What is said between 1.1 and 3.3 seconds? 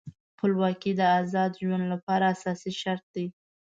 آزاد ژوند لپاره اساسي شرط دی.